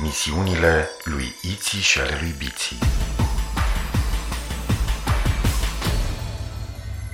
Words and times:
Misiunile 0.00 0.90
lui 1.04 1.34
Iții 1.42 1.80
și 1.80 2.00
ale 2.00 2.18
lui 2.20 2.34
Biții 2.38 2.78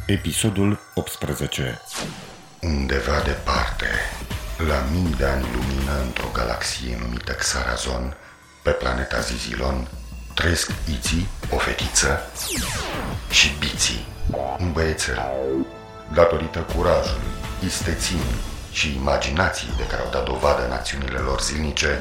Episodul 0.06 0.78
18 0.94 1.80
Undeva 2.60 3.20
departe, 3.24 3.86
la 4.68 4.84
mii 4.92 5.14
de 5.16 5.24
ani 5.24 5.46
lumină 5.52 6.00
într-o 6.02 6.26
galaxie 6.32 6.98
numită 7.00 7.32
Xarazon, 7.32 8.16
pe 8.62 8.70
planeta 8.70 9.20
Zizilon, 9.20 9.88
trăiesc 10.34 10.70
Iții, 10.98 11.28
o 11.50 11.56
fetiță, 11.56 12.20
și 13.30 13.54
Biții, 13.58 14.06
un 14.58 14.72
băiețel. 14.72 15.22
Datorită 16.14 16.58
curajului, 16.58 17.32
isteții 17.64 18.20
și 18.72 18.94
imaginației 18.94 19.74
de 19.76 19.86
care 19.86 20.02
au 20.02 20.10
dat 20.10 20.24
dovadă 20.24 20.64
în 20.64 20.72
acțiunile 20.72 21.18
lor 21.18 21.40
zilnice, 21.40 22.00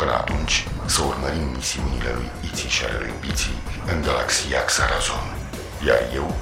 Până 0.00 0.12
atunci, 0.12 0.66
să 0.84 1.00
urmărim 1.02 1.48
misiunile 1.56 2.10
lui 2.14 2.30
Iții 2.50 2.68
și 2.68 2.84
ale 2.84 2.98
lui 2.98 3.14
Biții 3.20 3.58
în 3.86 4.02
galaxia 4.02 4.64
Xarazon. 4.64 5.26
Iar 5.86 6.00
eu 6.14 6.36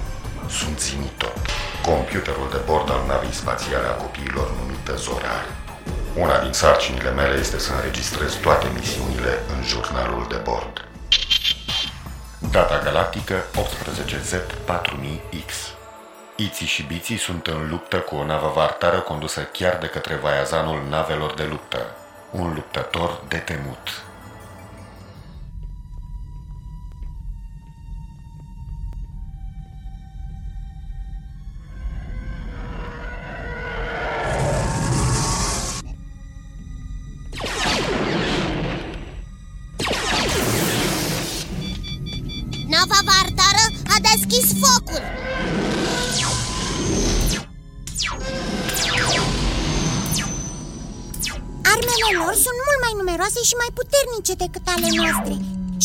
sunt 0.59 0.81
Zimitot, 0.81 1.37
computerul 1.89 2.49
de 2.51 2.61
bord 2.67 2.91
al 2.91 3.03
navei 3.07 3.33
spațiale 3.43 3.87
a 3.87 4.01
copiilor 4.05 4.49
numită 4.59 4.95
Zorar. 4.97 5.45
Una 6.17 6.39
din 6.43 6.53
sarcinile 6.53 7.11
mele 7.11 7.39
este 7.39 7.59
să 7.59 7.73
înregistrez 7.73 8.33
toate 8.35 8.67
misiunile 8.75 9.33
în 9.57 9.65
jurnalul 9.65 10.27
de 10.29 10.41
bord. 10.49 10.85
Data 12.51 12.79
galactică 12.85 13.37
18Z4000X 13.63 15.51
Iții 16.37 16.67
și 16.67 16.83
Biții 16.83 17.19
sunt 17.19 17.47
în 17.47 17.69
luptă 17.71 17.97
cu 17.97 18.17
o 18.17 18.25
navă 18.25 18.53
vartară 18.55 19.01
condusă 19.01 19.41
chiar 19.41 19.77
de 19.77 19.87
către 19.87 20.15
vaiazanul 20.15 20.83
navelor 20.89 21.35
de 21.35 21.45
luptă, 21.45 21.97
un 22.37 22.55
luptător 22.55 23.25
de 23.29 23.37
temut. 23.37 24.05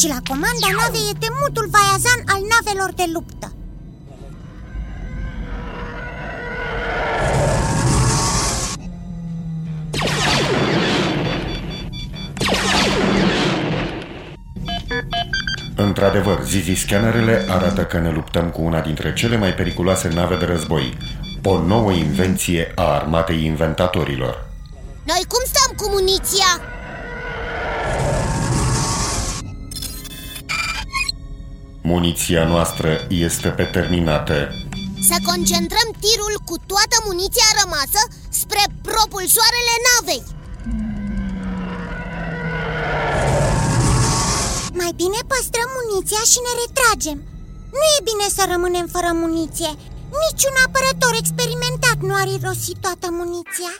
Și 0.01 0.07
la 0.07 0.21
comanda 0.27 0.69
navei 0.79 1.09
e 1.11 1.17
temutul 1.25 1.69
vaiazan 1.75 2.19
al 2.25 2.41
navelor 2.53 2.91
de 2.95 3.03
luptă 3.13 3.53
Într-adevăr, 15.75 16.43
Zizi 16.43 16.73
scanerele 16.73 17.45
arată 17.49 17.85
că 17.85 17.99
ne 17.99 18.11
luptăm 18.11 18.49
cu 18.49 18.61
una 18.61 18.81
dintre 18.81 19.13
cele 19.13 19.37
mai 19.37 19.53
periculoase 19.53 20.07
nave 20.07 20.35
de 20.35 20.45
război, 20.45 20.97
o 21.43 21.63
nouă 21.63 21.91
invenție 21.91 22.71
a 22.75 22.83
armatei 22.83 23.45
inventatorilor. 23.45 24.49
Noi 25.03 25.25
cum 25.27 25.41
stăm 25.45 25.75
cu 25.75 25.89
muniția? 25.89 26.80
Muniția 31.81 32.43
noastră 32.53 32.89
este 33.27 33.47
pe 33.47 33.63
terminate. 33.63 34.37
Să 35.09 35.15
concentrăm 35.29 35.87
tirul 36.03 36.35
cu 36.49 36.55
toată 36.71 36.95
muniția 37.07 37.49
rămasă 37.61 38.01
spre 38.41 38.63
propulsoarele 38.87 39.75
navei. 39.87 40.23
Mai 44.79 44.91
bine 45.01 45.19
păstrăm 45.31 45.69
muniția 45.77 46.23
și 46.31 46.39
ne 46.45 46.53
retragem. 46.61 47.19
Nu 47.77 47.83
e 47.95 48.07
bine 48.09 48.27
să 48.37 48.43
rămânem 48.53 48.87
fără 48.95 49.09
muniție. 49.23 49.71
Niciun 50.23 50.55
apărător 50.65 51.13
experimentat 51.17 51.97
nu 52.07 52.13
ar 52.21 52.27
irosi 52.37 52.73
toată 52.85 53.07
muniția. 53.19 53.73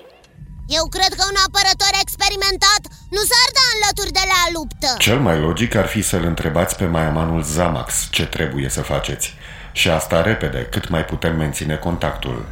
Eu 0.78 0.86
cred 0.96 1.12
că 1.18 1.24
un 1.32 1.38
apărător 1.48 1.94
experimentat 2.06 2.82
nu 3.16 3.22
s-ar 3.30 3.50
da 3.58 3.66
înlături 3.74 4.12
de 4.12 4.26
la 4.34 4.60
luptă 4.60 4.96
Cel 4.98 5.20
mai 5.20 5.40
logic 5.40 5.76
ar 5.76 5.86
fi 5.86 6.02
să-l 6.02 6.24
întrebați 6.24 6.76
pe 6.76 6.86
maiamanul 6.86 7.42
Zamax 7.42 8.08
ce 8.12 8.26
trebuie 8.26 8.70
să 8.70 8.82
faceți. 8.82 9.36
Și 9.72 9.90
asta 9.90 10.22
repede, 10.22 10.68
cât 10.72 10.90
mai 10.90 11.06
putem 11.06 11.38
menține 11.38 11.76
contactul. 11.76 12.46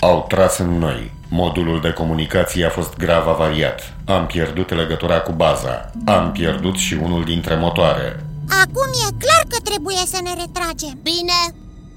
Au 0.00 0.24
tras 0.28 0.58
în 0.58 0.78
noi. 0.78 1.12
Modulul 1.28 1.80
de 1.80 1.92
comunicație 1.92 2.64
a 2.64 2.70
fost 2.70 2.96
grav 2.96 3.28
avariat. 3.28 3.92
Am 4.04 4.26
pierdut 4.26 4.74
legătura 4.74 5.20
cu 5.20 5.32
baza. 5.32 5.90
Am 6.04 6.32
pierdut 6.32 6.76
și 6.76 6.94
unul 6.94 7.24
dintre 7.24 7.54
motoare. 7.54 8.25
Acum 8.62 8.88
e 9.06 9.08
clar 9.22 9.42
că 9.52 9.58
trebuie 9.68 10.02
să 10.12 10.18
ne 10.22 10.32
retragem. 10.42 10.94
Bine, 11.10 11.38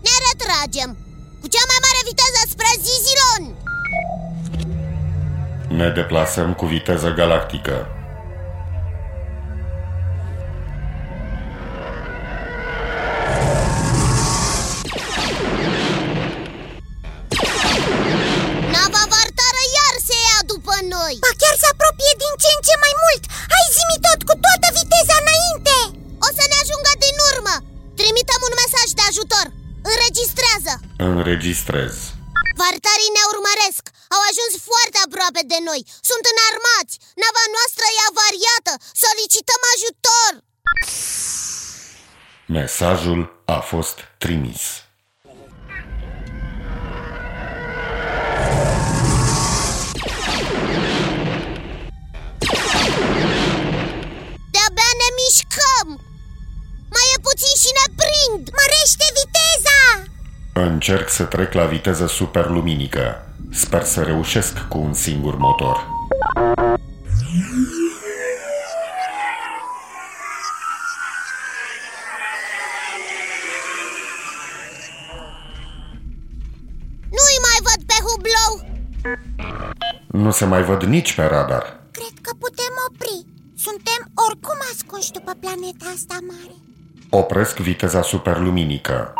ne 0.06 0.16
retragem. 0.28 0.90
Cu 1.42 1.48
cea 1.54 1.66
mai 1.72 1.80
mare 1.86 2.02
viteză 2.10 2.42
spre 2.54 2.70
Zizilon 2.86 3.44
Ne 5.80 5.90
deplasăm 5.90 6.54
cu 6.54 6.66
viteză 6.66 7.14
galactică. 7.14 7.88
Înregistrez. 31.70 31.98
Vartarii 32.64 33.16
ne 33.18 33.24
urmăresc. 33.34 33.84
Au 34.16 34.22
ajuns 34.30 34.54
foarte 34.70 34.98
aproape 35.06 35.42
de 35.52 35.60
noi. 35.70 35.82
Sunt 36.10 36.24
înarmați. 36.32 36.94
Nava 37.24 37.46
noastră 37.56 37.86
e 37.98 38.00
avariată. 38.12 38.74
Solicităm 39.06 39.62
ajutor! 39.74 40.32
Mesajul 42.58 43.22
a 43.56 43.60
fost 43.72 43.98
trimis. 44.24 44.62
De-abia 54.54 54.92
ne 55.02 55.10
mișcăm! 55.20 55.88
Mai 56.96 57.08
e 57.16 57.18
puțin 57.28 57.54
și 57.64 57.72
ne 57.80 57.86
prind! 58.00 58.44
Mărește 58.60 59.06
viteza 59.06 59.09
Încerc 60.66 61.10
să 61.10 61.24
trec 61.24 61.54
la 61.54 61.66
viteză 61.66 62.08
superluminică. 62.08 63.26
Sper 63.52 63.84
să 63.84 64.02
reușesc 64.02 64.68
cu 64.68 64.78
un 64.78 64.94
singur 64.94 65.38
motor. 65.38 65.88
Nu-i 77.18 77.40
mai 77.46 77.60
văd 77.64 77.84
pe 77.86 77.94
hublou 78.06 78.54
Nu 80.08 80.32
se 80.32 80.46
mai 80.46 80.64
văd 80.64 80.84
nici 80.84 81.16
pe 81.16 81.24
radar. 81.24 81.80
Cred 81.92 82.14
că 82.22 82.32
putem 82.40 82.74
opri 82.88 83.26
Suntem 83.58 84.12
oricum 84.28 84.58
ascunși 84.74 85.12
după 85.12 85.32
planeta 85.40 85.86
asta 85.96 86.18
mare 86.28 86.56
Opresc 87.10 87.58
viteza 87.58 88.02
superluminică. 88.02 89.14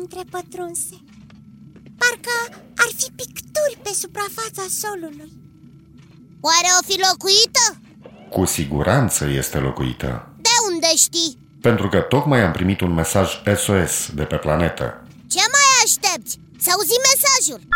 Întrepătrunse 0.00 0.96
Parcă 2.00 2.36
ar 2.76 2.90
fi 2.98 3.08
picturi 3.20 3.78
pe 3.82 3.92
suprafața 4.02 4.64
solului 4.82 5.32
Oare 6.40 6.70
o 6.78 6.82
fi 6.88 6.96
locuită? 7.06 7.64
Cu 8.30 8.44
siguranță 8.44 9.24
este 9.24 9.58
locuită 9.58 10.28
De 10.36 10.54
unde 10.72 10.90
știi? 10.96 11.38
Pentru 11.60 11.88
că 11.88 12.00
tocmai 12.00 12.42
am 12.42 12.52
primit 12.52 12.80
un 12.80 12.92
mesaj 12.92 13.28
SOS 13.56 14.10
de 14.14 14.24
pe 14.24 14.36
planetă 14.36 15.06
Ce 15.28 15.44
mai 15.54 15.68
aștepți? 15.84 16.38
Să 16.58 16.70
auzi 16.74 17.04
mesajul 17.08 17.68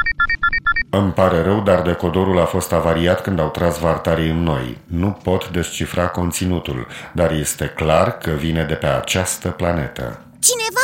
îmi 0.99 1.12
pare 1.12 1.43
rău, 1.43 1.61
dar 1.61 1.82
decodorul 1.82 2.41
a 2.41 2.44
fost 2.44 2.73
avariat 2.73 3.23
când 3.23 3.38
au 3.41 3.50
tras 3.50 3.79
vartarii 3.79 4.31
în 4.31 4.43
noi. 4.43 4.79
Nu 4.85 5.11
pot 5.11 5.49
descifra 5.49 6.09
conținutul, 6.09 6.87
dar 7.12 7.32
este 7.32 7.67
clar 7.67 8.19
că 8.19 8.31
vine 8.31 8.65
de 8.65 8.75
pe 8.75 8.87
această 8.87 9.49
planetă. 9.49 10.25
Cineva 10.38 10.65
are 10.65 10.65
nevoie 10.65 10.84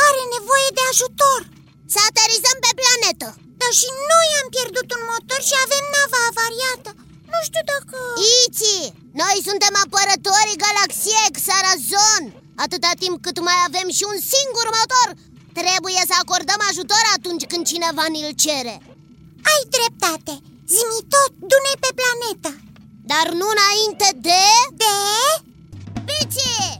ajutor! 0.91 1.41
Să 1.93 1.99
aterizăm 2.09 2.57
pe 2.65 2.71
planetă! 2.79 3.29
Dar 3.61 3.73
și 3.81 3.89
noi 4.11 4.29
am 4.41 4.47
pierdut 4.55 4.87
un 4.97 5.03
motor 5.11 5.41
și 5.49 5.55
avem 5.65 5.85
nava 5.95 6.21
avariată. 6.31 6.91
Nu 7.31 7.39
știu 7.47 7.63
dacă... 7.73 7.97
Iți! 8.39 8.75
Noi 9.21 9.35
suntem 9.47 9.73
apărătorii 9.83 10.61
galaxiei 10.65 11.35
Xarazon! 11.37 12.23
Atâta 12.63 12.91
timp 13.03 13.15
cât 13.25 13.37
mai 13.47 13.59
avem 13.67 13.87
și 13.97 14.03
un 14.11 14.19
singur 14.33 14.67
motor, 14.77 15.09
trebuie 15.59 16.01
să 16.09 16.15
acordăm 16.17 16.61
ajutor 16.69 17.03
atunci 17.17 17.45
când 17.51 17.63
cineva 17.71 18.05
ni-l 18.13 18.31
cere. 18.43 18.75
Ai 19.51 19.61
dreptate, 19.75 20.33
zimi 20.73 21.01
tot, 21.13 21.31
dune 21.51 21.73
pe 21.83 21.89
planetă 21.99 22.51
Dar 23.11 23.25
nu 23.39 23.47
înainte 23.55 24.07
de... 24.27 24.43
De? 24.81 24.95
Bici! 26.07 26.70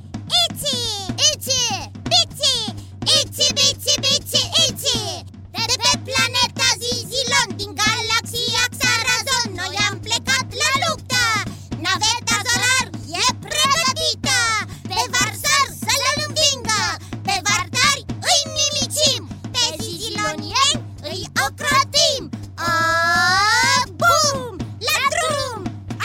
Din 7.61 7.73
galaxia 7.83 8.63
Xarazon 8.77 9.49
Noi 9.61 9.75
am 9.87 9.95
plecat 10.05 10.47
la 10.61 10.71
luptă 10.83 11.23
Naveta 11.85 12.37
solar 12.47 12.85
e 13.21 13.25
pregătită 13.45 14.39
Pe 14.89 15.01
Varsar 15.13 15.67
să-l 15.83 16.05
învingă 16.25 16.83
Pe 17.27 17.35
Vardari 17.45 18.03
îi 18.29 18.41
nimicim 18.57 19.21
Pe 19.53 19.63
Zizilonieni 19.81 20.81
îi 21.11 21.21
ocrotim 21.45 22.23
a, 22.55 22.73
bum! 23.99 24.55
La 24.87 25.01
drum! 25.15 25.61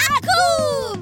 Acum! 0.08 0.98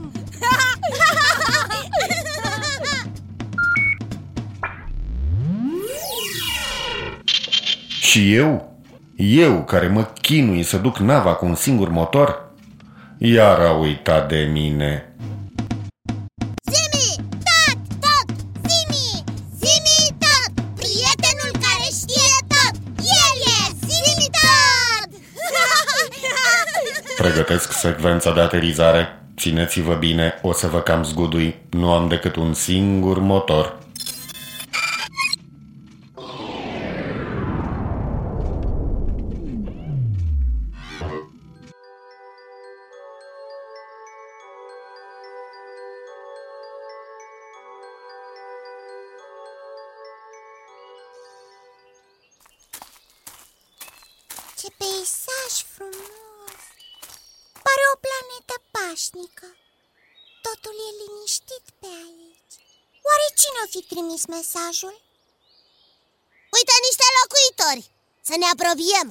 Și 8.00 8.34
eu? 8.34 8.73
Eu 9.16 9.64
care 9.64 9.86
mă 9.86 10.02
chinui 10.20 10.62
să 10.62 10.76
duc 10.76 10.98
nava 10.98 11.34
cu 11.34 11.46
un 11.46 11.54
singur 11.54 11.88
motor? 11.88 12.50
Iar 13.18 13.60
a 13.60 13.72
uitat 13.72 14.28
de 14.28 14.48
mine. 14.52 15.08
Pregătesc 27.16 27.72
secvența 27.72 28.32
de 28.32 28.40
aterizare. 28.40 29.08
Țineți-vă 29.36 29.94
bine, 29.94 30.34
o 30.42 30.52
să 30.52 30.66
vă 30.66 30.80
cam 30.80 31.04
zgudui. 31.04 31.54
Nu 31.70 31.92
am 31.92 32.08
decât 32.08 32.36
un 32.36 32.54
singur 32.54 33.18
motor. 33.18 33.78
Ce 54.64 54.72
peisaj 54.82 55.54
frumos! 55.74 56.62
Pare 57.64 57.84
o 57.92 57.94
planetă 58.04 58.56
pașnică 58.74 59.48
Totul 60.44 60.74
e 60.86 60.90
liniștit 61.00 61.66
pe 61.80 61.90
aici 62.04 62.54
Oare 63.08 63.26
cine 63.40 63.58
o 63.64 63.66
fi 63.74 63.80
trimis 63.92 64.22
mesajul? 64.36 64.96
Uite 66.56 66.74
niște 66.86 67.06
locuitori! 67.18 67.82
Să 68.28 68.34
ne 68.40 68.46
apropiem! 68.54 69.08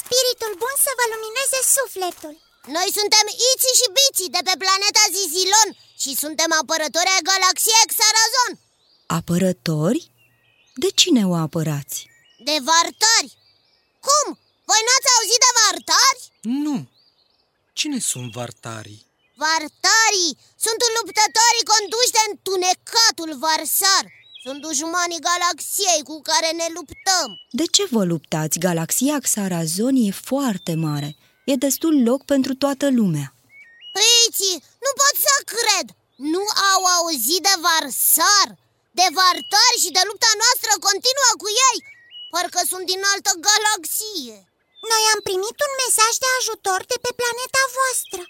Spiritul 0.00 0.52
bun 0.62 0.74
să 0.84 0.90
vă 0.98 1.04
lumineze 1.12 1.60
sufletul 1.76 2.34
Noi 2.76 2.88
suntem 2.98 3.26
Iți 3.50 3.68
și 3.78 3.86
Bici 3.98 4.32
de 4.34 4.40
pe 4.48 4.54
planeta 4.62 5.04
Zizilon 5.16 5.68
Și 6.02 6.10
suntem 6.22 6.50
apărători 6.60 7.14
ai 7.14 7.26
galaxiei 7.30 7.90
Xarazon 7.92 8.52
Apărători? 9.18 10.00
De 10.82 10.88
cine 11.00 11.22
o 11.32 11.34
apărați? 11.46 11.98
De 12.48 12.56
vartari 12.70 13.30
Cum? 14.06 14.26
Voi 14.68 14.80
n-ați 14.86 15.10
auzit 15.14 15.40
de 15.46 15.52
vartari? 15.60 16.20
Nu. 16.64 16.76
Cine 17.78 17.98
sunt 18.10 18.28
vartarii? 18.40 19.02
Vartarii 19.44 20.32
sunt 20.64 20.80
luptătorii 20.96 21.68
conduși 21.72 22.14
de 22.16 22.22
întunecatul 22.30 23.30
Varsar 23.44 24.04
Sunt 24.44 24.58
dușmanii 24.66 25.24
galaxiei 25.28 26.02
cu 26.08 26.16
care 26.30 26.50
ne 26.60 26.68
luptăm 26.76 27.28
De 27.60 27.66
ce 27.74 27.84
vă 27.94 28.02
luptați? 28.12 28.62
Galaxia 28.66 29.16
Xarazon 29.26 29.96
e 30.08 30.10
foarte 30.30 30.74
mare 30.86 31.10
E 31.50 31.54
destul 31.66 31.94
loc 32.08 32.20
pentru 32.32 32.52
toată 32.62 32.86
lumea 32.98 33.28
Iți, 34.26 34.50
nu 34.84 34.90
pot 35.00 35.14
să 35.26 35.34
cred! 35.54 35.86
Nu 36.34 36.44
au 36.72 36.82
auzit 36.96 37.42
de 37.48 37.54
Varsar? 37.64 38.48
De 38.98 39.06
Vartari 39.18 39.82
și 39.84 39.90
de 39.96 40.02
lupta 40.08 40.30
noastră 40.42 40.72
continuă 40.86 41.32
cu 41.42 41.48
ei? 41.70 41.78
Parcă 42.34 42.60
sunt 42.72 42.84
din 42.92 43.02
altă 43.12 43.32
galaxie. 43.46 44.38
Noi 44.90 45.02
am 45.14 45.20
primit 45.28 45.56
un 45.66 45.72
mesaj 45.82 46.12
de 46.24 46.28
ajutor 46.38 46.80
de 46.92 46.96
pe 47.04 47.10
planeta 47.20 47.62
voastră. 47.78 48.22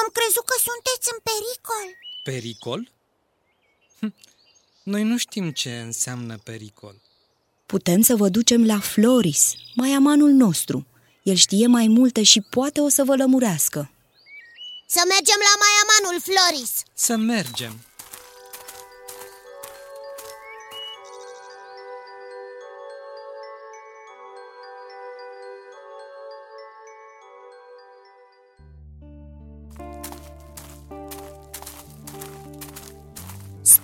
Am 0.00 0.06
crezut 0.16 0.44
că 0.50 0.56
sunteți 0.68 1.06
în 1.12 1.18
pericol. 1.28 1.86
Pericol? 2.28 2.80
Hm. 4.00 4.10
Noi 4.92 5.02
nu 5.10 5.16
știm 5.24 5.46
ce 5.60 5.72
înseamnă 5.88 6.34
pericol. 6.50 6.96
Putem 7.72 8.00
să 8.08 8.14
vă 8.20 8.28
ducem 8.28 8.62
la 8.72 8.78
Floris, 8.92 9.42
mai 9.80 9.90
amanul 10.00 10.32
nostru. 10.44 10.86
El 11.22 11.36
știe 11.46 11.66
mai 11.66 11.86
multe 11.98 12.22
și 12.22 12.40
poate 12.40 12.80
o 12.80 12.88
să 12.88 13.02
vă 13.04 13.14
lămurească. 13.16 13.80
Să 14.86 15.02
mergem 15.14 15.40
la 15.48 15.54
mai 15.62 15.74
amanul 15.82 16.16
Floris. 16.28 16.72
Să 16.94 17.16
mergem 17.16 17.74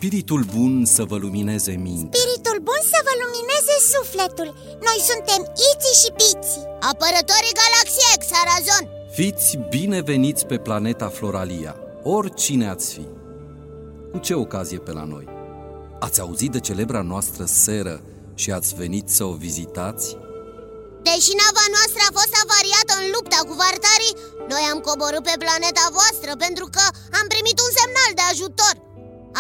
Spiritul 0.05 0.43
bun 0.57 0.85
să 0.97 1.05
vă 1.05 1.17
lumineze 1.17 1.73
mintea. 1.89 2.21
Spiritul 2.21 2.59
bun 2.69 2.81
să 2.93 2.99
vă 3.07 3.13
lumineze 3.23 3.75
sufletul. 3.93 4.49
Noi 4.89 4.99
suntem 5.11 5.41
Iți 5.69 5.91
și 6.01 6.11
Piți 6.19 6.53
Apărătorii 6.91 7.59
galaxiei 7.63 8.23
Xarazon 8.25 8.85
Fiți 9.19 9.49
bineveniți 9.75 10.47
pe 10.51 10.57
planeta 10.67 11.09
Floralia 11.17 11.73
Oricine 12.17 12.67
ați 12.75 12.89
fi. 12.95 13.07
Cu 14.13 14.19
ce 14.27 14.35
ocazie 14.45 14.79
pe 14.87 14.93
la 14.99 15.05
noi? 15.15 15.27
Ați 16.07 16.21
auzit 16.25 16.51
de 16.57 16.61
celebra 16.69 17.03
noastră 17.13 17.45
seră 17.65 17.97
și 18.43 18.49
ați 18.59 18.75
venit 18.83 19.07
să 19.17 19.25
o 19.25 19.35
vizitați? 19.45 20.07
Deși 21.07 21.33
nava 21.41 21.67
noastră 21.77 22.01
a 22.05 22.17
fost 22.19 22.35
avariată 22.45 22.93
în 23.01 23.07
lupta 23.15 23.41
cu 23.49 23.55
vartarii 23.65 24.17
Noi 24.53 24.65
am 24.73 24.79
coborât 24.89 25.25
pe 25.29 25.37
planeta 25.45 25.85
voastră 25.99 26.31
pentru 26.45 26.67
că 26.75 26.85
am 27.19 27.27
primit 27.33 27.57
un 27.67 27.73
semnal 27.79 28.11
de 28.19 28.25
ajutor 28.33 28.84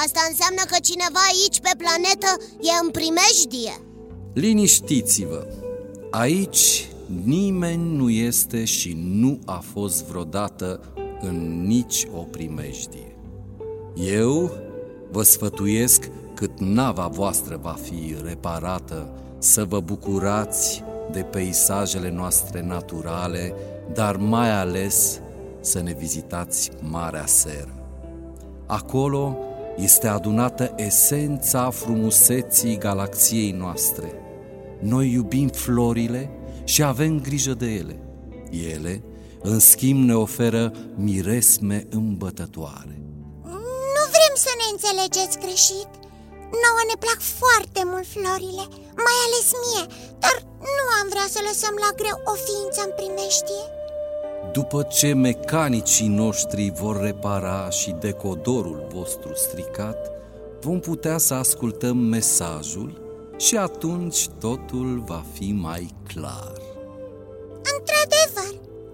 Asta 0.02 0.20
înseamnă 0.28 0.62
că 0.70 0.76
cineva 0.82 1.22
aici 1.32 1.60
pe 1.60 1.70
planetă 1.78 2.30
e 2.60 2.84
în 2.84 2.90
primejdie. 2.90 3.74
Liniștiți-vă. 4.32 5.46
Aici 6.10 6.88
nimeni 7.24 7.96
nu 7.96 8.10
este 8.10 8.64
și 8.64 8.96
nu 9.04 9.38
a 9.44 9.62
fost 9.72 10.04
vreodată 10.04 10.80
în 11.20 11.66
nici 11.66 12.06
o 12.14 12.18
primejdie. 12.18 13.16
Eu 13.94 14.50
vă 15.10 15.22
sfătuiesc 15.22 16.10
cât 16.34 16.58
nava 16.58 17.06
voastră 17.06 17.58
va 17.62 17.76
fi 17.82 18.16
reparată 18.24 19.08
Să 19.38 19.64
vă 19.64 19.80
bucurați 19.80 20.82
de 21.12 21.20
peisajele 21.20 22.10
noastre 22.10 22.62
naturale 22.62 23.54
Dar 23.92 24.16
mai 24.16 24.50
ales 24.50 25.20
să 25.60 25.80
ne 25.80 25.92
vizitați 25.98 26.70
Marea 26.80 27.26
Seră. 27.26 27.74
Acolo 28.66 29.38
este 29.76 30.06
adunată 30.06 30.72
esența 30.76 31.70
frumuseții 31.70 32.78
galaxiei 32.78 33.50
noastre. 33.50 34.12
Noi 34.80 35.12
iubim 35.12 35.48
florile 35.48 36.30
și 36.64 36.82
avem 36.82 37.20
grijă 37.20 37.54
de 37.54 37.66
ele. 37.66 37.98
Ele, 38.74 39.04
în 39.42 39.58
schimb, 39.58 40.04
ne 40.08 40.14
oferă 40.14 40.72
miresme 40.94 41.86
îmbătătoare. 41.90 42.96
Nu 43.96 44.04
vrem 44.14 44.34
să 44.44 44.52
ne 44.60 44.66
înțelegeți 44.72 45.38
greșit. 45.44 45.90
Nouă 46.64 46.82
ne 46.90 46.96
plac 47.04 47.20
foarte 47.40 47.80
mult 47.92 48.06
florile, 48.16 48.64
mai 49.06 49.16
ales 49.26 49.48
mie, 49.64 49.84
dar 50.24 50.36
nu 50.78 50.84
am 51.00 51.06
vrea 51.14 51.28
să 51.34 51.40
lăsăm 51.48 51.74
la 51.84 51.90
greu 52.00 52.16
o 52.32 52.34
ființă 52.46 52.80
în 52.86 52.92
primeștie. 53.00 53.64
După 54.54 54.82
ce 54.82 55.12
mecanicii 55.12 56.08
noștri 56.08 56.70
vor 56.70 57.00
repara 57.00 57.70
și 57.70 57.90
decodorul 57.90 58.86
vostru 58.92 59.34
stricat, 59.34 60.10
vom 60.60 60.80
putea 60.80 61.18
să 61.18 61.34
ascultăm 61.34 61.96
mesajul 61.96 63.00
și 63.36 63.56
atunci 63.56 64.28
totul 64.28 65.02
va 65.06 65.24
fi 65.32 65.52
mai 65.52 65.94
clar. 66.12 66.52
Într-adevăr, 67.74 68.52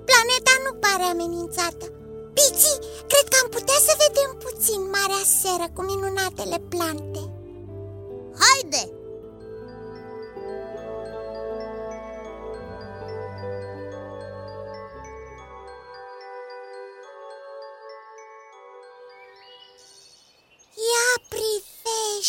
planeta 0.08 0.54
nu 0.64 0.72
pare 0.84 1.02
amenințată. 1.12 1.86
Piții, 2.36 2.78
cred 3.10 3.26
că 3.30 3.36
am 3.42 3.48
putea 3.50 3.78
să 3.88 3.92
vedem 4.04 4.30
puțin 4.44 4.80
Marea 4.94 5.24
Seră 5.40 5.66
cu 5.74 5.82
minunatele 5.82 6.58
plante. 6.68 7.22
Haide! 8.42 8.99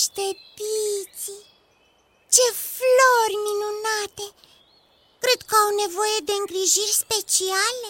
Privește, 0.01 0.39
Piții! 0.57 1.45
Ce 2.35 2.45
flori 2.75 3.37
minunate! 3.47 4.25
Cred 5.23 5.41
că 5.47 5.55
au 5.63 5.69
nevoie 5.83 6.19
de 6.23 6.33
îngrijiri 6.39 6.99
speciale. 7.03 7.89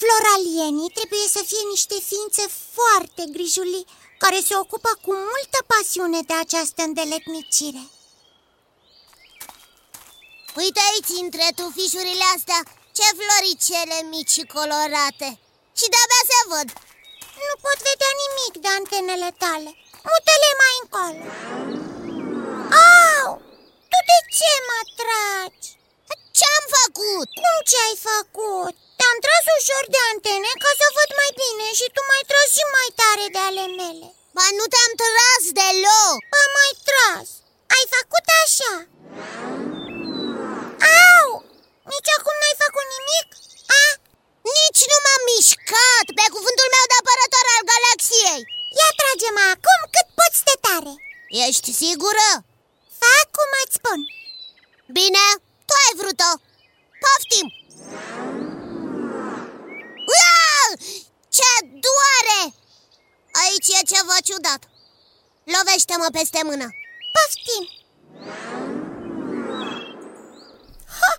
Floralienii 0.00 0.94
trebuie 0.98 1.26
să 1.36 1.42
fie 1.50 1.64
niște 1.74 1.96
ființe 2.08 2.44
foarte 2.76 3.22
grijuli 3.34 3.86
Care 4.18 4.40
se 4.48 4.54
ocupă 4.56 4.90
cu 5.04 5.12
multă 5.12 5.58
pasiune 5.72 6.20
de 6.28 6.34
această 6.34 6.82
îndeletnicire. 6.82 7.84
Uite 10.62 10.80
aici, 10.90 11.12
între 11.24 11.46
tufișurile 11.58 12.26
astea, 12.36 12.60
ce 12.96 13.06
floricele 13.18 13.98
mici 14.12 14.34
și 14.36 14.44
colorate. 14.54 15.28
Și 15.78 15.86
de-abia 15.92 16.22
se 16.30 16.40
văd. 16.52 16.68
Nu 17.46 17.54
pot 17.64 17.78
vedea 17.90 18.12
nimic 18.22 18.52
de 18.64 18.68
antenele 18.78 19.30
tale 19.44 19.83
Mutele 20.08 20.50
mai 20.62 20.74
încolo 20.82 21.22
Au! 23.20 23.28
Tu 23.90 23.98
de 24.10 24.18
ce 24.38 24.52
mă 24.68 24.80
tragi? 24.98 25.68
Ce-am 26.38 26.64
făcut? 26.76 27.28
Cum 27.40 27.56
ce-ai 27.70 27.96
făcut? 28.08 28.74
Te-am 28.98 29.18
tras 29.24 29.44
ușor 29.58 29.84
de 29.94 30.00
antene 30.12 30.50
ca 30.62 30.70
să 30.80 30.86
văd 30.96 31.10
mai 31.20 31.30
bine 31.42 31.66
și 31.78 31.86
tu 31.94 32.00
mai 32.10 32.22
tras 32.30 32.48
și 32.56 32.64
mai 32.76 32.90
tare 33.00 33.26
de 33.34 33.40
ale 33.48 33.64
mele 33.80 34.08
Ba 34.36 34.46
nu 34.58 34.64
te-am 34.72 34.92
tras 35.00 35.44
deloc 35.58 36.16
Ba 36.32 36.42
mai 36.58 36.72
tras 36.88 37.28
Ai 37.74 37.84
făcut 37.94 38.26
așa 38.42 38.74
Au! 41.12 41.26
Nici 41.92 42.12
acum 42.16 42.36
n-ai 42.40 42.56
făcut 42.64 42.86
nimic? 42.96 43.28
A? 43.82 43.84
Nici 44.56 44.82
nu 44.90 44.98
m-am 45.04 45.22
mișcat 45.30 46.06
Pe 46.18 46.24
cuvântul 46.34 46.68
meu 46.74 46.84
de 46.90 46.96
apărător 47.00 47.46
al 47.54 47.62
galaxiei 47.72 48.42
Ia 48.78 48.88
trage-mă 48.98 49.44
acum 49.54 49.80
cât 49.94 50.08
poți 50.18 50.40
de 50.48 50.54
tare 50.66 50.94
Ești 51.46 51.70
sigură? 51.80 52.28
Fac 53.02 53.26
cum 53.36 53.50
îți 53.62 53.76
spun 53.78 54.00
Bine, 54.96 55.24
tu 55.66 55.72
ai 55.84 55.92
vrut-o 56.00 56.30
Poftim! 57.02 57.48
Uau! 60.14 60.68
Ce 61.36 61.50
doare! 61.86 62.42
Aici 63.42 63.70
e 63.78 63.90
ceva 63.92 64.16
ciudat 64.26 64.62
Lovește-mă 65.54 66.08
peste 66.16 66.40
mână 66.48 66.66
Poftim! 67.14 67.64
Ha! 70.98 71.12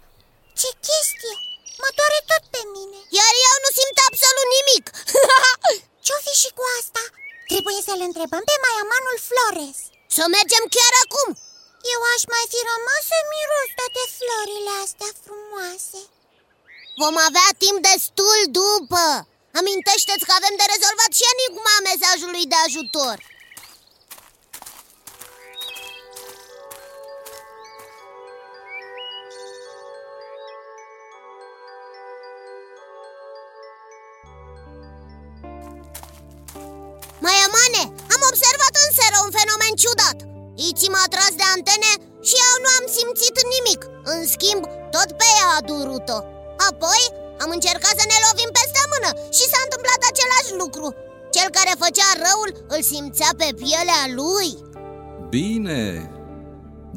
Ce 0.60 0.70
chestie! 0.86 1.36
Mă 1.82 1.90
doare 1.98 2.20
tot 2.30 2.44
pe 2.54 2.62
mine 2.76 3.00
Iar 3.18 3.34
eu 3.50 3.56
nu 3.64 3.70
simt 3.78 3.98
absolut 4.08 4.48
nimic 4.56 4.86
Ce-o 6.06 6.20
fi 6.26 6.34
și 6.42 6.50
cu 6.58 6.64
asta? 6.80 7.04
Trebuie 7.52 7.80
să-l 7.88 8.02
întrebăm 8.10 8.44
pe 8.50 8.56
Maiamanul 8.64 9.18
Flores. 9.30 9.78
Să 10.16 10.24
mergem 10.36 10.64
chiar 10.76 10.94
acum! 11.06 11.30
Eu 11.94 12.02
aș 12.14 12.22
mai 12.34 12.46
fi 12.54 12.60
rămas 12.72 13.04
să 13.12 13.20
miros 13.34 13.70
toate 13.80 14.04
florile 14.18 14.74
astea 14.86 15.12
frumoase. 15.24 16.02
Vom 17.02 17.16
avea 17.28 17.50
timp 17.64 17.78
destul 17.92 18.40
după. 18.60 19.06
Amintește-ți 19.60 20.28
că 20.28 20.34
avem 20.36 20.56
de 20.62 20.66
rezolvat 20.74 21.12
și 21.18 21.30
enigma 21.34 21.76
mesajului 21.90 22.46
de 22.52 22.58
ajutor 22.68 23.18
ciudat 39.82 40.20
Iți 40.68 40.92
m-a 40.94 41.06
tras 41.14 41.34
de 41.42 41.46
antene 41.56 41.92
și 42.28 42.36
eu 42.48 42.56
nu 42.64 42.70
am 42.80 42.86
simțit 42.98 43.36
nimic. 43.56 43.82
În 44.14 44.22
schimb, 44.34 44.64
tot 44.96 45.10
pe 45.20 45.28
ea 45.40 45.50
a 45.58 45.66
durut-o. 45.72 46.20
Apoi 46.70 47.02
am 47.44 47.50
încercat 47.58 47.96
să 48.02 48.06
ne 48.08 48.18
lovim 48.26 48.52
peste 48.60 48.82
mână 48.94 49.10
și 49.38 49.46
s-a 49.52 49.62
întâmplat 49.66 50.02
același 50.12 50.52
lucru. 50.62 50.88
Cel 51.36 51.50
care 51.58 51.82
făcea 51.84 52.10
răul 52.26 52.50
îl 52.76 52.82
simțea 52.92 53.32
pe 53.42 53.50
pielea 53.62 54.02
lui. 54.20 54.50
Bine, 55.36 55.84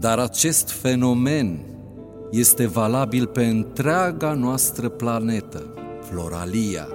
dar 0.05 0.19
acest 0.29 0.67
fenomen 0.83 1.49
este 2.31 2.67
valabil 2.67 3.27
pe 3.27 3.45
întreaga 3.45 4.33
noastră 4.33 4.89
planetă, 4.89 5.63
Floralia. 6.09 6.89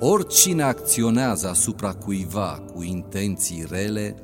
Oricine 0.00 0.62
acționează 0.62 1.48
asupra 1.48 1.92
cuiva 1.92 2.62
cu 2.74 2.82
intenții 2.82 3.66
rele, 3.70 4.16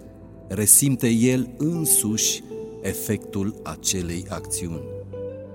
resimte 0.49 1.09
el 1.09 1.51
însuși 1.57 2.43
efectul 2.83 3.55
acelei 3.63 4.25
acțiuni. 4.29 4.85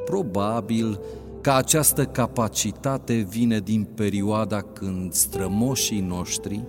Probabil 0.05 1.00
că 1.41 1.51
această 1.51 2.05
capacitate 2.05 3.13
vine 3.29 3.59
din 3.59 3.88
perioada 3.95 4.62
când 4.62 5.13
strămoșii 5.13 6.00
noștri, 6.00 6.63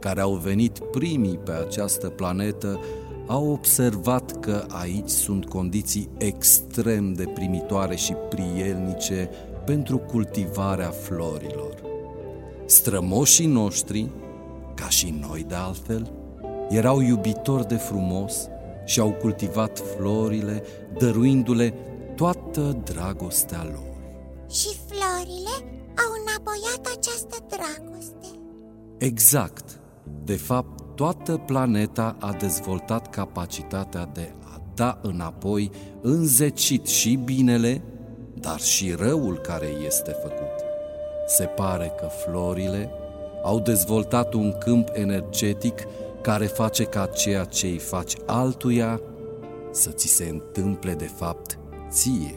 care 0.00 0.20
au 0.20 0.34
venit 0.34 0.78
primii 0.78 1.38
pe 1.44 1.52
această 1.52 2.08
planetă, 2.08 2.80
au 3.26 3.50
observat 3.50 4.40
că 4.40 4.64
aici 4.68 5.08
sunt 5.08 5.46
condiții 5.46 6.08
extrem 6.18 7.12
de 7.12 7.24
primitoare 7.24 7.96
și 7.96 8.12
prielnice 8.12 9.30
pentru 9.66 9.98
cultivarea 9.98 10.90
florilor. 10.90 11.74
Strămoșii 12.66 13.46
noștri, 13.46 14.08
ca 14.74 14.88
și 14.88 15.14
noi 15.28 15.44
de 15.48 15.54
altfel, 15.54 16.12
erau 16.68 17.00
iubitori 17.00 17.66
de 17.66 17.76
frumos 17.76 18.48
și 18.84 19.00
au 19.00 19.10
cultivat 19.10 19.78
florile, 19.78 20.62
dăruindu-le 20.98 21.74
toată 22.14 22.82
dragostea 22.84 23.64
lor. 23.64 23.96
Și 24.50 24.68
florile 24.86 25.54
au 25.94 26.10
înapoiat 26.22 26.96
această 26.96 27.36
dragoste 27.48 28.28
Exact. 28.98 29.80
De 30.24 30.36
fapt, 30.36 30.80
toată 30.94 31.36
planeta 31.36 32.16
a 32.20 32.32
dezvoltat 32.32 33.10
capacitatea 33.10 34.10
de 34.12 34.32
a 34.44 34.60
da 34.74 34.98
înapoi 35.02 35.70
înzecit 36.00 36.86
și 36.86 37.14
binele, 37.24 37.82
dar 38.34 38.60
și 38.60 38.94
răul 38.98 39.38
care 39.38 39.66
este 39.86 40.10
făcut. 40.10 40.64
Se 41.26 41.44
pare 41.44 41.92
că 42.00 42.06
florile 42.06 42.90
au 43.42 43.60
dezvoltat 43.60 44.34
un 44.34 44.54
câmp 44.58 44.88
energetic 44.92 45.86
care 46.30 46.46
face 46.46 46.84
ca 46.84 47.06
ceea 47.06 47.44
ce 47.44 47.66
îi 47.66 47.78
faci 47.78 48.14
altuia 48.26 49.00
să 49.70 49.90
ți 49.90 50.08
se 50.16 50.24
întâmple 50.24 50.92
de 50.92 51.10
fapt 51.20 51.58
ție. 51.90 52.34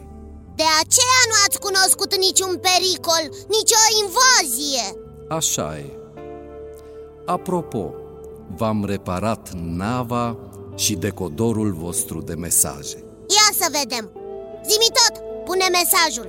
De 0.60 0.68
aceea 0.82 1.22
nu 1.30 1.36
ați 1.46 1.58
cunoscut 1.66 2.10
niciun 2.26 2.52
pericol, 2.68 3.24
nicio 3.56 3.82
invazie 4.02 4.86
Așa 5.38 5.78
e. 5.78 5.88
Apropo, 7.26 7.84
v-am 8.58 8.84
reparat 8.84 9.44
nava 9.82 10.26
și 10.76 10.94
decodorul 11.06 11.70
vostru 11.84 12.18
de 12.28 12.34
mesaje. 12.34 12.98
Ia 13.36 13.48
să 13.60 13.66
vedem 13.78 14.04
Zimi 14.68 14.90
tot, 14.98 15.14
pune 15.48 15.66
mesajul 15.78 16.28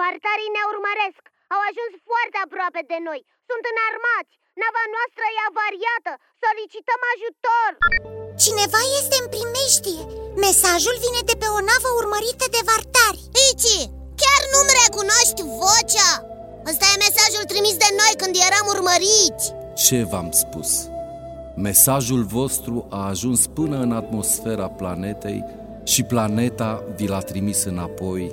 Vartarii 0.00 0.54
ne 0.56 0.62
urmăresc 0.72 1.22
Au 1.54 1.60
ajuns 1.70 1.92
foarte 2.10 2.38
aproape 2.46 2.80
de 2.92 2.98
noi 3.08 3.20
Sunt 3.48 3.62
înarmați 4.12 4.34
Nava 4.62 4.84
noastră 4.94 5.24
e 5.36 5.40
avariată! 5.50 6.12
Solicităm 6.44 7.00
ajutor! 7.14 7.70
Cineva 8.44 8.82
este 9.00 9.16
în 9.22 9.28
primeștie 9.34 10.02
Mesajul 10.44 10.96
vine 11.04 11.22
de 11.30 11.36
pe 11.42 11.48
o 11.58 11.60
navă 11.70 11.90
urmărită 12.00 12.46
de 12.56 12.62
vartari 12.68 13.20
Ici, 13.48 13.76
chiar 14.22 14.42
nu-mi 14.52 14.76
recunoști 14.82 15.40
vocea? 15.62 16.10
Ăsta 16.70 16.86
e 16.92 17.02
mesajul 17.06 17.44
trimis 17.52 17.76
de 17.84 17.90
noi 18.00 18.12
când 18.20 18.34
eram 18.48 18.66
urmăriți 18.74 19.44
Ce 19.84 19.98
v-am 20.10 20.30
spus? 20.42 20.70
Mesajul 21.66 22.22
vostru 22.38 22.76
a 22.90 23.00
ajuns 23.12 23.40
până 23.58 23.76
în 23.86 23.92
atmosfera 24.02 24.68
planetei 24.80 25.40
și 25.92 26.02
planeta 26.02 26.70
vi 26.96 27.06
l-a 27.12 27.22
trimis 27.30 27.64
înapoi 27.64 28.24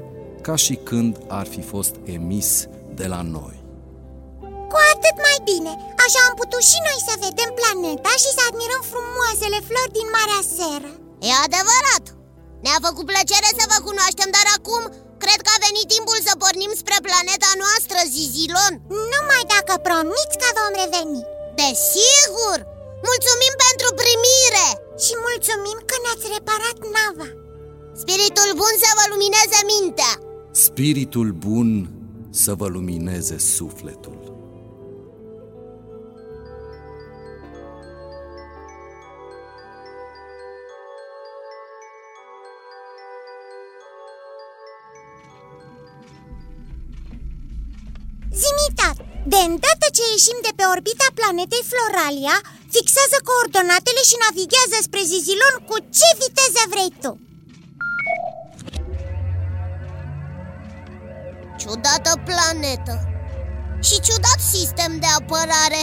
ca 0.41 0.55
și 0.55 0.75
când 0.75 1.17
ar 1.27 1.47
fi 1.53 1.61
fost 1.61 1.95
emis 2.05 2.67
de 2.93 3.07
la 3.07 3.21
noi 3.21 3.57
Cu 3.57 3.58
atât 4.99 5.17
mai 5.27 5.37
bine, 5.49 5.71
așa 6.05 6.19
am 6.27 6.35
putut 6.41 6.63
și 6.71 6.79
noi 6.87 6.99
să 7.07 7.13
vedem 7.25 7.49
planeta 7.59 8.13
și 8.23 8.29
să 8.37 8.41
admirăm 8.49 8.83
frumoasele 8.93 9.59
flori 9.67 9.95
din 9.97 10.07
Marea 10.15 10.43
Seră. 10.55 10.91
E 11.27 11.31
adevărat! 11.45 12.05
Ne-a 12.63 12.79
făcut 12.87 13.05
plăcere 13.11 13.49
să 13.59 13.63
vă 13.71 13.77
cunoaștem, 13.87 14.29
dar 14.37 14.47
acum 14.57 14.83
cred 15.23 15.39
că 15.45 15.51
a 15.53 15.63
venit 15.67 15.87
timpul 15.95 16.19
să 16.27 16.33
pornim 16.43 16.71
spre 16.81 16.97
planeta 17.07 17.51
noastră, 17.63 17.97
Zizilon. 18.13 18.73
Numai 19.13 19.43
dacă 19.53 19.73
promiți 19.87 20.39
că 20.41 20.49
vom 20.59 20.73
reveni. 20.81 21.21
Desigur! 21.59 22.57
Mulțumim 23.09 23.53
pentru 23.65 23.89
primire! 24.01 24.67
Și 25.03 25.13
mulțumim 25.27 25.77
că 25.89 25.95
ne-ați 26.03 26.27
reparat 26.35 26.77
nava. 26.95 27.29
Spiritul 28.01 28.49
bun 28.61 28.73
să 28.83 28.89
vă 28.97 29.05
lumineze 29.11 29.59
mintea. 29.73 30.13
Spiritul 30.65 31.29
bun 31.45 31.69
să 32.43 32.51
vă 32.59 32.67
lumineze 32.75 33.37
sufletul 33.57 34.38
de 49.31 49.39
îndată 49.49 49.87
ce 49.95 50.03
ieșim 50.13 50.39
de 50.47 50.51
pe 50.57 50.65
orbita 50.75 51.07
planetei 51.19 51.63
Floralia 51.71 52.37
Fixează 52.73 53.17
coordonatele 53.29 54.01
și 54.09 54.21
navighează 54.25 54.77
spre 54.87 55.01
Zizilon 55.11 55.55
cu 55.69 55.75
ce 55.97 56.09
viteză 56.21 56.63
vrei 56.73 56.91
tu. 57.03 57.11
Ciudată 61.61 62.11
planetă. 62.27 62.95
Și 63.87 63.95
ciudat 64.05 64.39
sistem 64.55 64.91
de 65.03 65.09
apărare. 65.19 65.81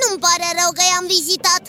Nu-mi 0.00 0.22
pare 0.24 0.48
rău 0.58 0.70
că 0.76 0.82
i-am 0.90 1.06
vizitat. 1.16 1.64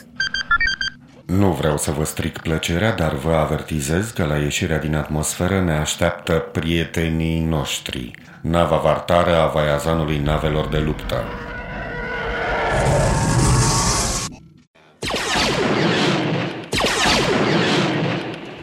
Nu 1.25 1.49
vreau 1.59 1.77
să 1.77 1.91
vă 1.91 2.03
stric 2.03 2.37
plăcerea, 2.37 2.91
dar 2.91 3.13
vă 3.15 3.33
avertizez 3.33 4.05
că 4.09 4.23
la 4.25 4.37
ieșirea 4.37 4.79
din 4.79 4.95
atmosferă 4.95 5.61
ne 5.61 5.77
așteaptă 5.77 6.33
prietenii 6.33 7.39
noștri 7.39 8.11
Nava 8.53 8.77
vartară 8.77 9.35
a 9.43 9.47
vaiazanului 9.47 10.17
navelor 10.17 10.67
de 10.67 10.77
luptă. 10.77 11.17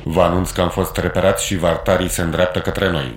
Vă 0.05 0.23
anunț 0.23 0.51
că 0.51 0.61
am 0.61 0.71
fost 0.71 0.97
reperați 0.97 1.45
și 1.47 1.57
vartarii 1.57 2.11
se 2.17 2.23
îndreaptă 2.23 2.61
către 2.61 2.91
noi. 2.91 3.09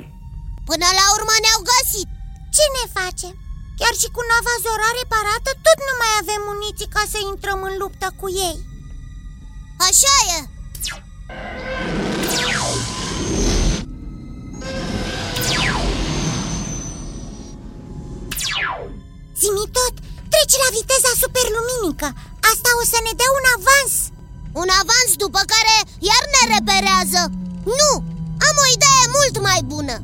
Până 0.69 0.87
la 0.99 1.05
urmă 1.15 1.35
ne-au 1.43 1.61
găsit. 1.73 2.09
Ce 2.55 2.65
ne 2.75 2.85
facem? 2.99 3.33
Chiar 3.79 3.93
și 4.01 4.07
cu 4.15 4.21
nava 4.29 4.55
Zora 4.63 4.89
reparată 4.99 5.51
tot 5.65 5.79
nu 5.87 5.93
mai 6.01 6.13
avem 6.21 6.41
muniții 6.49 6.93
ca 6.95 7.03
să 7.13 7.17
intrăm 7.31 7.59
în 7.69 7.73
luptă 7.81 8.07
cu 8.19 8.27
ei. 8.47 8.57
Așa 9.87 10.15
e 10.35 10.39
Zimi 19.45 19.67
tot, 19.79 19.95
treci 20.31 20.61
la 20.63 20.69
viteza 20.77 21.11
superluminică. 21.23 22.07
Asta 22.51 22.69
o 22.81 22.83
să 22.91 22.97
ne 23.05 23.13
dea 23.19 23.31
un 23.39 23.45
avans. 23.57 23.93
Un 24.61 24.69
avans 24.81 25.09
după 25.23 25.41
care 25.53 25.75
iar 26.09 26.23
ne 26.35 26.43
reperează. 26.53 27.21
Nu, 27.79 27.91
am 28.47 28.55
o 28.63 28.67
idee 28.75 29.03
mult 29.17 29.35
mai 29.47 29.59
bună. 29.73 29.95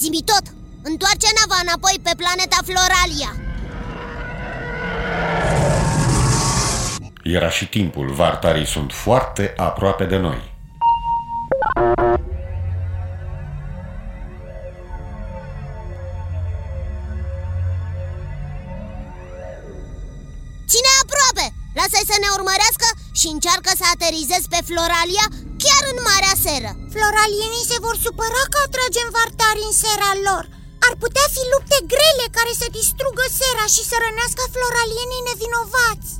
Zimi 0.00 0.22
tot, 0.30 0.44
întoarce 0.90 1.28
nava 1.38 1.58
înapoi 1.64 1.96
pe 2.06 2.12
planeta 2.20 2.58
Floralia. 2.68 3.32
Era 7.36 7.50
și 7.58 7.66
timpul, 7.76 8.06
vartarii 8.22 8.66
sunt 8.74 8.90
foarte 8.92 9.54
aproape 9.56 10.04
de 10.04 10.16
noi 10.16 10.53
să 23.84 23.92
aterizezi 23.96 24.50
pe 24.54 24.60
Floralia 24.68 25.26
chiar 25.64 25.82
în 25.92 25.98
Marea 26.08 26.36
Seră. 26.44 26.70
Floralienii 26.94 27.68
se 27.70 27.78
vor 27.84 27.96
supăra 28.04 28.42
că 28.52 28.58
atragem 28.66 29.08
vartari 29.16 29.66
în 29.68 29.74
sera 29.82 30.12
lor. 30.28 30.44
Ar 30.86 30.94
putea 31.02 31.26
fi 31.34 31.42
lupte 31.52 31.78
grele 31.92 32.26
care 32.38 32.52
să 32.60 32.66
distrugă 32.78 33.24
sera 33.40 33.66
și 33.74 33.82
să 33.90 33.96
rănească 34.04 34.42
floralienii 34.54 35.26
nevinovați. 35.28 36.10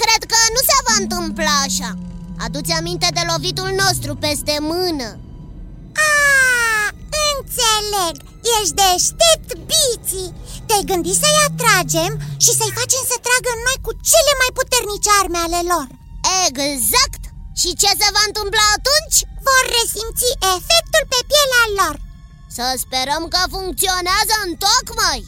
Cred 0.00 0.22
că 0.32 0.38
nu 0.54 0.62
se 0.70 0.78
va 0.86 0.94
întâmpla 1.02 1.54
așa. 1.68 1.90
Aduți 2.44 2.76
aminte 2.80 3.08
de 3.16 3.22
lovitul 3.30 3.70
nostru 3.82 4.12
peste 4.24 4.54
mână. 4.72 5.08
Ah, 6.10 6.88
înțeleg. 7.30 8.14
Ești 8.56 8.76
deștept, 8.80 9.48
Biții. 9.68 10.34
Te-ai 10.66 10.88
gândit 10.90 11.16
să-i 11.22 11.42
atragem 11.48 12.12
și 12.44 12.52
să-i 12.58 12.76
facem 12.78 13.02
să 13.10 13.16
tragă 13.26 13.50
în 13.56 13.62
noi 13.66 13.78
cu 13.86 13.92
cele 14.10 14.32
mai 14.40 14.50
puternice 14.58 15.10
arme 15.20 15.40
ale 15.46 15.62
lor 15.72 15.88
Exact! 16.46 17.22
Și 17.60 17.70
ce 17.80 17.90
se 18.00 18.08
va 18.16 18.22
întâmpla 18.26 18.66
atunci? 18.78 19.18
Vor 19.46 19.62
resimți 19.78 20.26
efectul 20.54 21.04
pe 21.12 21.20
pielea 21.30 21.66
lor 21.78 21.94
Să 22.56 22.64
sperăm 22.84 23.22
că 23.34 23.40
funcționează 23.54 24.34
în 24.46 24.52
tocmai 24.66 25.20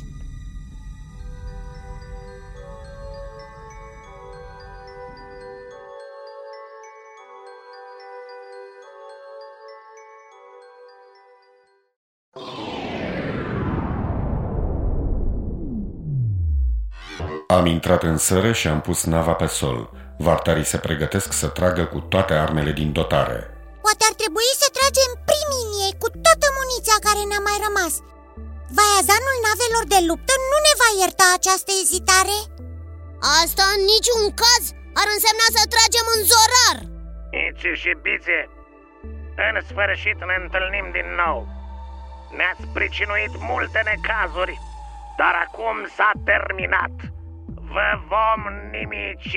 Am 17.46 17.66
intrat 17.66 18.02
în 18.02 18.16
sără 18.16 18.52
și 18.52 18.68
am 18.68 18.80
pus 18.80 19.04
nava 19.04 19.32
pe 19.32 19.46
sol. 19.46 19.90
Vartarii 20.28 20.70
se 20.72 20.78
pregătesc 20.86 21.30
să 21.40 21.48
tragă 21.58 21.84
cu 21.92 22.00
toate 22.12 22.34
armele 22.44 22.72
din 22.80 22.90
dotare. 22.98 23.38
Poate 23.84 24.02
ar 24.10 24.14
trebui 24.22 24.50
să 24.62 24.68
tragem 24.78 25.10
primii 25.30 25.64
în 25.66 25.72
ei 25.86 25.94
cu 26.02 26.08
toată 26.24 26.46
muniția 26.58 26.98
care 27.06 27.22
ne-a 27.24 27.42
mai 27.48 27.58
rămas. 27.66 27.94
Vaiazanul 28.76 29.36
navelor 29.48 29.84
de 29.94 30.00
luptă 30.08 30.34
nu 30.50 30.58
ne 30.66 30.74
va 30.80 30.90
ierta 31.00 31.26
această 31.38 31.70
ezitare? 31.82 32.38
Asta 33.42 33.64
în 33.74 33.80
niciun 33.92 34.22
caz 34.42 34.64
ar 35.00 35.06
însemna 35.14 35.48
să 35.56 35.62
tragem 35.74 36.06
în 36.14 36.20
zorar. 36.30 36.76
Iți 37.44 37.66
și 37.80 37.92
Bițe, 38.04 38.38
în 39.48 39.54
sfârșit 39.68 40.18
ne 40.28 40.36
întâlnim 40.42 40.86
din 40.96 41.08
nou. 41.22 41.38
Ne-ați 42.36 42.64
pricinuit 42.76 43.34
multe 43.50 43.80
necazuri, 43.90 44.54
dar 45.20 45.34
acum 45.46 45.76
s-a 45.96 46.12
terminat. 46.30 46.96
Vă 47.74 47.88
vom 48.12 48.40
nimici 48.76 49.36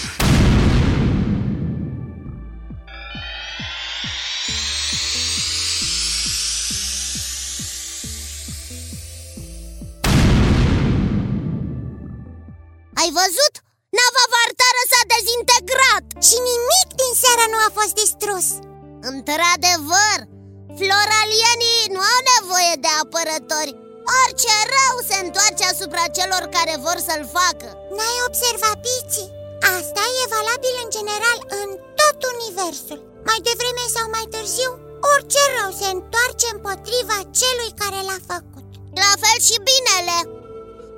apărători. 23.21 23.73
Orice 24.21 24.55
rău 24.75 24.95
se 25.09 25.17
întoarce 25.25 25.63
asupra 25.73 26.05
celor 26.17 26.43
care 26.57 26.75
vor 26.85 26.97
să-l 27.07 27.23
facă. 27.37 27.67
N-ai 27.95 28.17
observat, 28.27 28.77
Piții? 28.85 29.33
Asta 29.77 30.03
e 30.21 30.33
valabil 30.37 30.75
în 30.83 30.89
general 30.97 31.37
în 31.61 31.69
tot 31.99 32.17
universul. 32.33 32.99
Mai 33.29 33.39
devreme 33.47 33.85
sau 33.95 34.05
mai 34.15 34.25
târziu, 34.33 34.71
Orice 35.13 35.43
rău 35.55 35.69
se 35.79 35.87
întoarce 35.95 36.47
împotriva 36.55 37.17
celui 37.39 37.71
care 37.81 37.99
l-a 38.07 38.19
făcut. 38.31 38.67
La 39.03 39.11
fel 39.23 39.37
și 39.47 39.57
binele. 39.69 40.17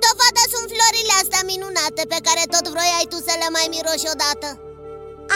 Dovada 0.04 0.44
sunt 0.52 0.66
florile 0.74 1.14
astea 1.22 1.42
minunate 1.52 2.02
pe 2.12 2.18
care 2.26 2.42
tot 2.54 2.64
vroiai 2.74 3.10
tu 3.12 3.18
să 3.26 3.34
le 3.42 3.48
mai 3.56 3.66
miroși 3.74 4.10
odată. 4.14 4.48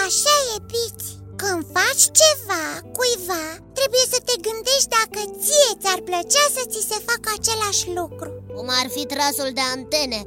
Așa 0.04 0.36
e, 0.54 0.56
Piți 0.72 1.17
când 1.42 1.62
faci 1.78 2.04
ceva 2.20 2.64
cuiva, 2.96 3.44
trebuie 3.78 4.06
să 4.12 4.18
te 4.28 4.36
gândești 4.46 4.92
dacă 4.98 5.20
ție 5.42 5.70
ți-ar 5.80 6.00
plăcea 6.08 6.44
să 6.56 6.62
ți 6.72 6.88
se 6.90 6.98
facă 7.08 7.28
același 7.38 7.84
lucru. 7.98 8.30
Cum 8.54 8.66
ar 8.80 8.86
fi 8.94 9.02
trasul 9.12 9.50
de 9.58 9.64
antene? 9.76 10.20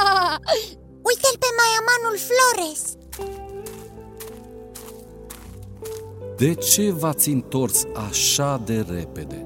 Uite-l 1.08 1.36
pe 1.42 1.50
maiamanul 1.58 2.16
Flores. 2.28 2.82
De 6.42 6.52
ce 6.70 6.84
v-ați 7.00 7.28
întors 7.36 7.78
așa 8.08 8.50
de 8.68 8.78
repede? 8.96 9.38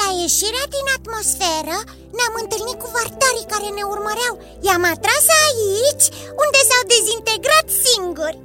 La 0.00 0.08
ieșirea 0.22 0.66
din 0.76 0.86
atmosferă 0.98 1.76
ne-am 2.16 2.34
întâlnit 2.42 2.78
cu 2.82 2.88
vartarii 2.98 3.50
care 3.52 3.68
ne 3.76 3.84
urmăreau. 3.94 4.34
I-am 4.66 4.84
atras 4.94 5.26
aici, 5.46 6.06
unde 6.42 6.60
s-au 6.68 6.82
dezintegrat 6.94 7.66
singuri 7.84 8.38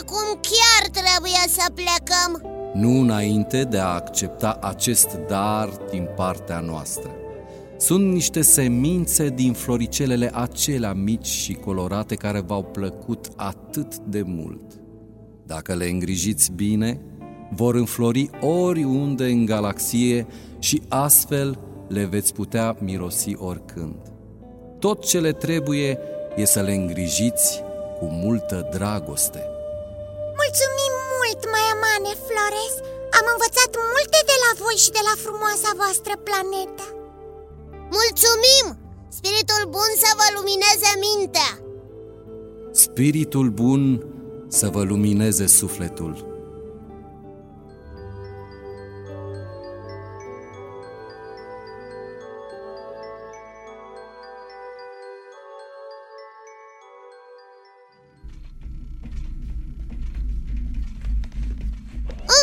Acum 0.00 0.40
chiar 0.40 0.90
trebuie 0.90 1.44
să 1.48 1.70
plecăm 1.74 2.50
Nu 2.74 3.00
înainte 3.00 3.62
de 3.62 3.78
a 3.78 3.86
accepta 3.86 4.58
acest 4.60 5.18
dar 5.28 5.68
din 5.90 6.08
partea 6.16 6.60
noastră 6.60 7.10
sunt 7.82 8.12
niște 8.12 8.42
semințe 8.42 9.28
din 9.28 9.52
floricelele 9.52 10.30
acelea 10.34 10.92
mici 10.92 11.26
și 11.26 11.54
colorate 11.54 12.14
care 12.14 12.40
v-au 12.40 12.62
plăcut 12.62 13.26
atât 13.36 13.96
de 13.96 14.22
mult. 14.26 14.80
Dacă 15.46 15.74
le 15.74 15.84
îngrijiți 15.84 16.52
bine, 16.52 17.00
vor 17.50 17.74
înflori 17.74 18.30
oriunde 18.40 19.24
în 19.24 19.44
galaxie 19.44 20.26
și 20.58 20.82
astfel 20.88 21.58
le 21.88 22.04
veți 22.04 22.32
putea 22.32 22.76
mirosi 22.80 23.34
oricând. 23.36 24.12
Tot 24.78 25.04
ce 25.04 25.20
le 25.20 25.32
trebuie 25.32 25.98
e 26.36 26.44
să 26.44 26.60
le 26.60 26.72
îngrijiți 26.72 27.62
cu 27.98 28.04
multă 28.04 28.68
dragoste. 28.70 29.51
Mulțumim 30.42 30.94
mult, 31.14 31.40
Maiamane 31.52 32.12
Flores! 32.28 32.74
Am 33.18 33.26
învățat 33.34 33.72
multe 33.94 34.18
de 34.30 34.36
la 34.44 34.50
voi 34.62 34.76
și 34.84 34.90
de 34.98 35.02
la 35.08 35.14
frumoasa 35.24 35.70
voastră 35.80 36.14
planetă 36.26 36.86
Mulțumim! 37.98 38.66
Spiritul 39.18 39.62
bun 39.76 39.90
să 40.04 40.10
vă 40.20 40.26
lumineze 40.36 40.90
mintea! 41.06 41.50
Spiritul 42.84 43.48
bun 43.60 43.82
să 44.58 44.66
vă 44.74 44.82
lumineze 44.82 45.46
sufletul. 45.46 46.31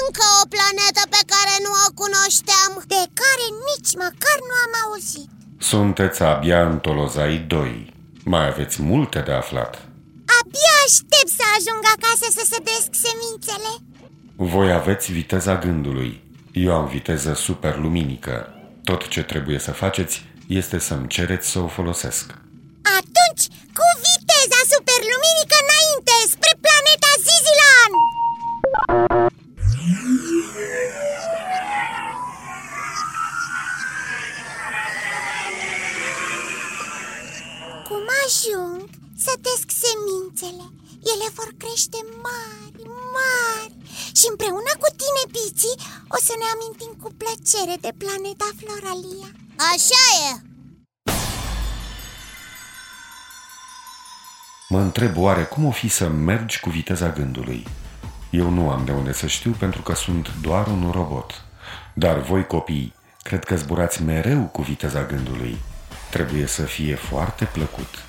Încă 0.09 0.27
o 0.41 0.45
planetă 0.55 1.03
pe 1.15 1.21
care 1.33 1.55
nu 1.65 1.71
o 1.85 1.87
cunoșteam. 2.01 2.71
De 2.93 3.03
care 3.21 3.45
nici 3.69 3.93
măcar 4.03 4.37
nu 4.49 4.55
am 4.65 4.73
auzit. 4.83 5.29
Sunteți 5.71 6.19
abia 6.31 6.59
în 6.69 6.77
Tolozai 6.85 7.37
2 7.47 7.93
Mai 8.23 8.45
aveți 8.47 8.81
multe 8.81 9.19
de 9.27 9.31
aflat. 9.31 9.73
Abia 10.39 10.73
aștept 10.87 11.31
să 11.39 11.45
ajung 11.57 11.83
acasă 11.95 12.27
să 12.37 12.43
sădesc 12.53 12.89
semințele. 13.07 13.71
Voi 14.53 14.71
aveți 14.71 15.11
viteza 15.11 15.57
gândului. 15.57 16.11
Eu 16.51 16.73
am 16.75 16.87
viteză 16.87 17.33
superluminică. 17.33 18.35
Tot 18.83 19.07
ce 19.07 19.21
trebuie 19.23 19.59
să 19.59 19.71
faceți 19.71 20.25
este 20.47 20.77
să-mi 20.79 21.07
cereți 21.07 21.49
să 21.49 21.59
o 21.59 21.67
folosesc 21.67 22.25
Cum 38.29 38.37
ajung, 38.37 38.89
sătesc 39.27 39.67
semințele. 39.83 40.65
Ele 41.11 41.27
vor 41.37 41.49
crește 41.61 41.99
mari, 42.25 42.81
mari. 43.15 43.73
Și 44.19 44.25
împreună 44.31 44.73
cu 44.81 44.89
tine, 45.01 45.23
Piții, 45.35 45.79
o 46.15 46.17
să 46.27 46.33
ne 46.41 46.47
amintim 46.53 46.93
cu 47.03 47.09
plăcere 47.21 47.75
de 47.85 47.91
planeta 48.01 48.49
Floralia. 48.59 49.29
Așa 49.71 50.05
e! 50.27 50.31
Mă 54.69 54.79
întreb 54.79 55.17
oare 55.17 55.43
cum 55.43 55.65
o 55.65 55.71
fi 55.71 55.87
să 55.87 56.07
mergi 56.07 56.59
cu 56.59 56.69
viteza 56.69 57.09
gândului. 57.09 57.67
Eu 58.29 58.49
nu 58.49 58.69
am 58.69 58.85
de 58.85 58.91
unde 58.91 59.13
să 59.13 59.27
știu 59.27 59.51
pentru 59.59 59.81
că 59.81 59.93
sunt 59.95 60.27
doar 60.41 60.67
un 60.67 60.91
robot. 60.91 61.45
Dar 61.93 62.19
voi 62.19 62.47
copii, 62.47 62.93
cred 63.21 63.43
că 63.43 63.55
zburați 63.55 64.03
mereu 64.03 64.41
cu 64.41 64.61
viteza 64.61 65.05
gândului. 65.05 65.57
Trebuie 66.11 66.45
să 66.45 66.61
fie 66.61 66.95
foarte 66.95 67.45
plăcut 67.45 68.07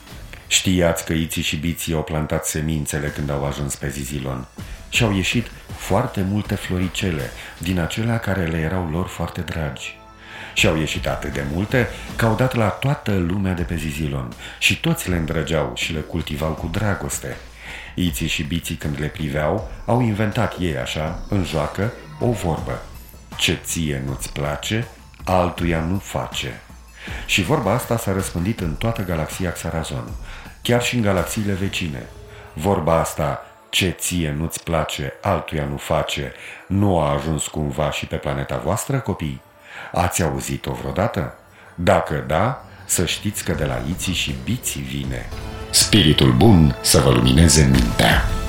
Știați 0.51 1.05
că 1.05 1.13
iții 1.13 1.43
și 1.43 1.57
biții 1.57 1.95
au 1.95 2.03
plantat 2.03 2.47
semințele 2.47 3.09
când 3.09 3.31
au 3.31 3.45
ajuns 3.45 3.75
pe 3.75 3.89
Zizilon 3.89 4.47
și 4.89 5.03
au 5.03 5.15
ieșit 5.15 5.47
foarte 5.77 6.23
multe 6.29 6.55
floricele 6.55 7.31
din 7.59 7.79
acelea 7.79 8.19
care 8.19 8.47
le 8.47 8.59
erau 8.59 8.89
lor 8.91 9.07
foarte 9.07 9.41
dragi. 9.41 9.99
Și 10.55 10.67
au 10.67 10.77
ieșit 10.77 11.07
atât 11.07 11.33
de 11.33 11.45
multe 11.53 11.89
că 12.17 12.27
au 12.27 12.35
dat 12.35 12.55
la 12.55 12.69
toată 12.69 13.13
lumea 13.13 13.53
de 13.53 13.63
pe 13.63 13.77
Zizilon 13.77 14.33
și 14.59 14.81
toți 14.81 15.09
le 15.09 15.17
îndrăgeau 15.17 15.73
și 15.75 15.93
le 15.93 16.01
cultivau 16.01 16.53
cu 16.53 16.69
dragoste. 16.73 17.37
Iții 17.95 18.29
și 18.29 18.43
biții 18.43 18.75
când 18.75 18.97
le 18.99 19.07
priveau 19.07 19.71
au 19.87 20.01
inventat 20.01 20.55
ei 20.61 20.77
așa, 20.77 21.23
în 21.29 21.45
joacă, 21.45 21.93
o 22.21 22.31
vorbă. 22.31 22.83
Ce 23.37 23.59
ție 23.65 24.03
nu-ți 24.07 24.33
place, 24.33 24.87
altuia 25.25 25.81
nu 25.81 25.99
face. 25.99 26.61
Și 27.27 27.43
vorba 27.43 27.73
asta 27.73 27.97
s-a 27.99 28.13
răspândit 28.13 28.61
în 28.61 28.75
toată 28.75 29.03
galaxia 29.03 29.53
Xarazon, 29.53 30.05
chiar 30.63 30.83
și 30.83 30.97
în 30.97 31.03
galaxiile 31.03 31.53
vecine. 31.53 32.07
Vorba 32.53 32.99
asta, 32.99 33.45
ce 33.69 33.97
ție 33.99 34.35
nu-ți 34.39 34.63
place, 34.63 35.13
altuia 35.21 35.65
nu 35.65 35.77
face, 35.77 36.33
nu 36.67 36.99
a 36.99 37.13
ajuns 37.13 37.47
cumva 37.47 37.91
și 37.91 38.07
pe 38.07 38.17
planeta 38.17 38.61
voastră, 38.65 38.99
copii? 38.99 39.41
Ați 39.93 40.23
auzit-o 40.23 40.73
vreodată? 40.73 41.35
Dacă 41.75 42.25
da, 42.27 42.65
să 42.85 43.07
știți 43.07 43.45
că 43.45 43.53
de 43.53 43.65
la 43.65 43.83
Iții 43.91 44.13
și 44.13 44.35
Biții 44.45 44.83
vine. 44.83 45.29
Spiritul 45.71 46.33
bun 46.33 46.77
să 46.81 47.01
vă 47.01 47.11
lumineze 47.11 47.71
mintea. 47.73 48.40